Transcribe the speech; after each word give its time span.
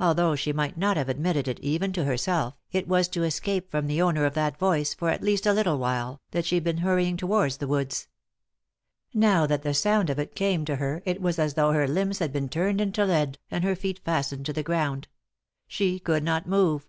Although 0.00 0.36
she 0.36 0.54
might 0.54 0.78
not 0.78 0.96
have 0.96 1.10
admitted 1.10 1.48
it 1.48 1.60
even 1.60 1.92
to 1.92 2.04
herself, 2.06 2.54
it 2.72 2.88
was 2.88 3.08
to 3.08 3.24
escape 3.24 3.70
from 3.70 3.88
the 3.88 4.00
owner 4.00 4.24
of 4.24 4.32
that 4.32 4.58
voice, 4.58 4.94
for 4.94 5.10
at 5.10 5.22
least 5.22 5.44
a 5.44 5.52
little 5.52 5.76
while, 5.76 6.22
that 6.30 6.46
she 6.46 6.54
had 6.54 6.64
been 6.64 6.78
hurrying 6.78 7.18
towards 7.18 7.58
the 7.58 7.66
wood. 7.66 7.94
Now 9.12 9.46
that 9.46 9.62
the 9.62 9.74
sound 9.74 10.08
of 10.08 10.18
it 10.18 10.34
came 10.34 10.64
to 10.64 10.76
her 10.76 11.02
it 11.04 11.20
was 11.20 11.38
as 11.38 11.52
though 11.52 11.72
her 11.72 11.86
limbs 11.86 12.20
had 12.20 12.32
been 12.32 12.48
turned 12.48 12.80
into 12.80 13.04
lead, 13.04 13.38
and 13.50 13.64
her 13.64 13.76
feet 13.76 13.98
fastened 14.02 14.46
to 14.46 14.54
the 14.54 14.62
ground; 14.62 15.08
she 15.68 15.98
could 15.98 16.22
not 16.24 16.46
move. 16.48 16.88